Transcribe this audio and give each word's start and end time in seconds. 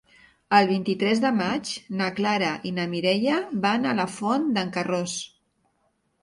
El 0.59 0.67
vint-i-tres 0.69 1.19
de 1.25 1.29
maig 1.39 1.73
na 1.99 2.07
Clara 2.19 2.47
i 2.69 2.71
na 2.79 2.87
Mireia 2.95 3.37
van 3.67 3.87
a 3.91 3.95
la 4.01 4.07
Font 4.15 4.49
d'en 4.57 4.73
Carròs. 4.79 5.15